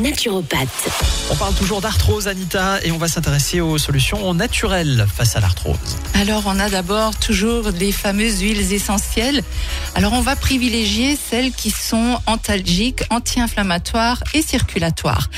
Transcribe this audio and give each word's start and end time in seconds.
naturopathe. 0.00 0.88
On 1.30 1.36
parle 1.36 1.54
toujours 1.54 1.80
d'arthrose, 1.80 2.28
Anita, 2.28 2.78
et 2.84 2.92
on 2.92 2.98
va 2.98 3.08
s'intéresser 3.08 3.60
aux 3.60 3.78
solutions 3.78 4.34
naturelles 4.34 5.06
face 5.14 5.36
à 5.36 5.40
l'arthrose. 5.40 5.76
Alors, 6.14 6.44
on 6.46 6.58
a 6.58 6.68
d'abord 6.68 7.16
toujours 7.16 7.70
les 7.70 7.92
fameuses 7.92 8.40
huiles 8.40 8.72
essentielles. 8.72 9.42
Alors, 9.94 10.12
on 10.12 10.20
va 10.20 10.36
privilégier 10.36 11.16
celles 11.16 11.52
qui 11.52 11.70
sont 11.70 12.20
antalgiques, 12.26 13.02
anti-inflammatoires 13.10 14.22
et 14.34 14.42
circulatoires. 14.42 15.28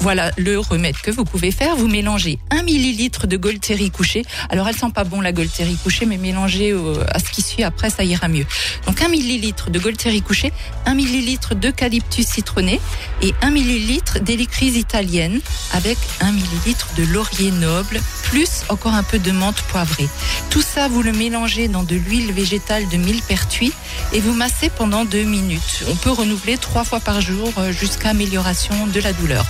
Voilà 0.00 0.30
le 0.36 0.58
remède 0.58 0.96
que 0.96 1.10
vous 1.10 1.24
pouvez 1.24 1.50
faire. 1.50 1.76
Vous 1.76 1.88
mélangez 1.88 2.38
un 2.50 2.62
millilitre 2.62 3.26
de 3.26 3.36
Golteri 3.36 3.90
couché. 3.90 4.24
Alors, 4.50 4.68
elle 4.68 4.76
sent 4.76 4.90
pas 4.94 5.04
bon 5.04 5.20
la 5.20 5.32
Golteri 5.32 5.76
couché, 5.76 6.06
mais 6.06 6.18
mélangez 6.18 6.74
à 7.12 7.18
ce 7.18 7.30
qui 7.30 7.42
suit 7.42 7.62
après, 7.62 7.90
ça 7.90 8.04
ira 8.04 8.28
mieux. 8.28 8.46
Donc, 8.86 9.00
un 9.02 9.08
millilitre 9.08 9.70
de 9.70 9.78
Golteri 9.78 10.22
couché 10.22 10.52
1 10.86 10.94
millilitre 10.94 11.54
d'eucalyptus 11.54 12.26
citronné 12.26 12.80
et 13.20 13.34
1 13.42 13.50
millilitre 13.50 13.91
d'hélicryse 14.20 14.76
italienne 14.76 15.40
avec 15.72 15.98
1 16.20 16.32
millilitre 16.32 16.88
de 16.96 17.04
laurier 17.04 17.50
noble 17.50 18.00
plus 18.22 18.62
encore 18.68 18.94
un 18.94 19.02
peu 19.02 19.18
de 19.18 19.30
menthe 19.30 19.60
poivrée. 19.62 20.08
Tout 20.50 20.62
ça, 20.62 20.88
vous 20.88 21.02
le 21.02 21.12
mélangez 21.12 21.68
dans 21.68 21.82
de 21.82 21.96
l'huile 21.96 22.32
végétale 22.32 22.88
de 22.88 22.96
millepertuis 22.96 23.72
et 24.12 24.20
vous 24.20 24.32
massez 24.32 24.70
pendant 24.70 25.04
deux 25.04 25.24
minutes. 25.24 25.84
On 25.90 25.96
peut 25.96 26.10
renouveler 26.10 26.56
trois 26.56 26.84
fois 26.84 27.00
par 27.00 27.20
jour 27.20 27.52
euh, 27.58 27.72
jusqu'à 27.72 28.10
amélioration 28.10 28.86
de 28.86 29.00
la 29.00 29.12
douleur. 29.12 29.44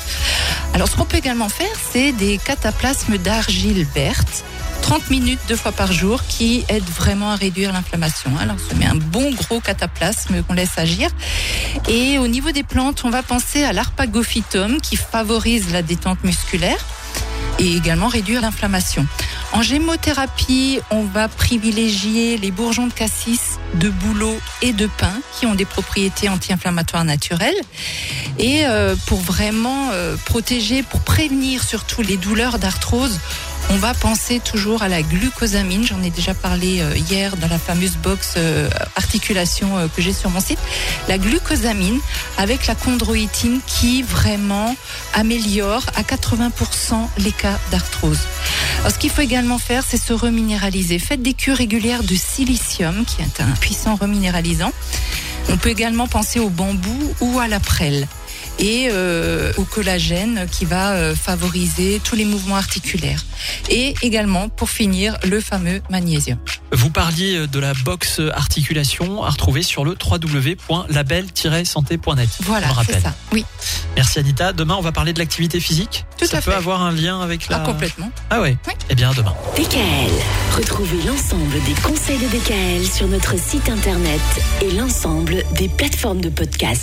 Alors, 0.74 0.88
ce 0.88 0.96
qu'on 0.96 1.04
peut 1.04 1.18
également 1.18 1.48
faire, 1.48 1.72
c'est 1.92 2.12
des 2.12 2.38
cataplasmes 2.38 3.18
d'argile 3.18 3.86
verte 3.94 4.44
30 4.82 5.10
minutes 5.10 5.40
deux 5.48 5.56
fois 5.56 5.72
par 5.72 5.92
jour 5.92 6.22
qui 6.28 6.64
aide 6.68 6.84
vraiment 6.84 7.30
à 7.30 7.36
réduire 7.36 7.72
l'inflammation. 7.72 8.30
Alors 8.38 8.56
on 8.56 8.70
se 8.70 8.76
met 8.76 8.86
un 8.86 8.96
bon 8.96 9.30
gros 9.30 9.60
cataplasme 9.60 10.42
qu'on 10.42 10.54
laisse 10.54 10.76
agir. 10.76 11.08
Et 11.88 12.18
au 12.18 12.26
niveau 12.26 12.50
des 12.50 12.62
plantes, 12.62 13.02
on 13.04 13.10
va 13.10 13.22
penser 13.22 13.64
à 13.64 13.72
l'arpagophytum 13.72 14.80
qui 14.80 14.96
favorise 14.96 15.72
la 15.72 15.82
détente 15.82 16.22
musculaire 16.24 16.84
et 17.58 17.76
également 17.76 18.08
réduire 18.08 18.40
l'inflammation. 18.40 19.06
En 19.52 19.62
gémothérapie, 19.62 20.80
on 20.90 21.04
va 21.04 21.28
privilégier 21.28 22.38
les 22.38 22.50
bourgeons 22.50 22.86
de 22.86 22.92
cassis, 22.92 23.58
de 23.74 23.90
bouleau 23.90 24.34
et 24.62 24.72
de 24.72 24.86
pin 24.86 25.12
qui 25.38 25.46
ont 25.46 25.54
des 25.54 25.66
propriétés 25.66 26.28
anti-inflammatoires 26.28 27.04
naturelles. 27.04 27.60
Et 28.38 28.66
euh, 28.66 28.96
pour 29.06 29.20
vraiment 29.20 29.90
euh, 29.92 30.16
protéger, 30.24 30.82
pour 30.82 31.00
prévenir 31.00 31.62
surtout 31.62 32.02
les 32.02 32.16
douleurs 32.16 32.58
d'arthrose, 32.58 33.20
on 33.70 33.76
va 33.76 33.94
penser 33.94 34.40
toujours 34.40 34.82
à 34.82 34.88
la 34.88 35.02
glucosamine. 35.02 35.84
J'en 35.84 36.02
ai 36.02 36.10
déjà 36.10 36.34
parlé 36.34 36.80
euh, 36.80 36.96
hier 36.96 37.36
dans 37.36 37.48
la 37.48 37.58
fameuse 37.58 37.96
box 37.96 38.34
euh, 38.36 38.68
articulation 38.96 39.78
euh, 39.78 39.86
que 39.88 40.02
j'ai 40.02 40.12
sur 40.12 40.30
mon 40.30 40.40
site. 40.40 40.58
La 41.08 41.18
glucosamine 41.18 41.98
avec 42.38 42.66
la 42.66 42.74
chondroïtine 42.74 43.60
qui 43.66 44.02
vraiment 44.02 44.76
améliore 45.14 45.84
à 45.94 46.02
80% 46.02 46.50
les 47.18 47.32
cas 47.32 47.58
d'arthrose. 47.70 48.20
ce 48.88 48.98
qu'il 48.98 49.10
faut 49.10 49.22
également 49.22 49.58
faire, 49.58 49.84
c'est 49.86 49.96
se 49.96 50.12
reminéraliser. 50.12 50.98
Faites 50.98 51.22
des 51.22 51.34
cures 51.34 51.56
régulières 51.56 52.02
de 52.02 52.14
silicium, 52.14 53.04
qui 53.04 53.22
est 53.22 53.40
un 53.40 53.52
puissant 53.60 53.96
reminéralisant. 53.96 54.72
On 55.48 55.56
peut 55.56 55.70
également 55.70 56.08
penser 56.08 56.40
au 56.40 56.48
bambou 56.48 57.14
ou 57.20 57.38
à 57.38 57.48
la 57.48 57.60
prêle 57.60 58.06
et 58.62 58.88
euh, 58.90 59.52
au 59.56 59.64
collagène 59.64 60.46
qui 60.50 60.64
va 60.64 60.92
euh, 60.92 61.14
favoriser 61.16 62.00
tous 62.02 62.14
les 62.14 62.24
mouvements 62.24 62.56
articulaires. 62.56 63.26
Et 63.68 63.94
également, 64.02 64.48
pour 64.48 64.70
finir, 64.70 65.18
le 65.24 65.40
fameux 65.40 65.82
magnésium. 65.90 66.38
Vous 66.70 66.90
parliez 66.90 67.38
euh, 67.38 67.48
de 67.48 67.58
la 67.58 67.74
box 67.74 68.20
articulation 68.32 69.24
à 69.24 69.30
retrouver 69.30 69.64
sur 69.64 69.84
le 69.84 69.96
www.label-santé.net. 70.00 72.28
Voilà, 72.42 72.68
c'est 72.86 73.00
ça. 73.00 73.12
Oui. 73.32 73.44
Merci 73.96 74.20
Anita. 74.20 74.52
Demain, 74.52 74.76
on 74.78 74.80
va 74.80 74.92
parler 74.92 75.12
de 75.12 75.18
l'activité 75.18 75.58
physique. 75.58 76.04
Tout 76.16 76.26
ça 76.26 76.38
à 76.38 76.40
peut 76.40 76.54
avoir 76.54 76.82
un 76.82 76.92
lien 76.92 77.20
avec 77.20 77.48
la. 77.48 77.56
Ah, 77.56 77.60
complètement. 77.60 78.12
Ah 78.30 78.40
ouais. 78.40 78.56
Oui. 78.68 78.74
Eh 78.90 78.94
bien, 78.94 79.10
demain. 79.12 79.34
DKL. 79.56 80.12
Retrouvez 80.56 81.02
l'ensemble 81.04 81.60
des 81.66 81.74
conseils 81.82 82.18
de 82.18 82.28
DKL 82.28 82.86
sur 82.86 83.08
notre 83.08 83.36
site 83.36 83.68
internet 83.68 84.20
et 84.62 84.70
l'ensemble 84.70 85.42
des 85.56 85.68
plateformes 85.68 86.20
de 86.20 86.28
podcast. 86.28 86.80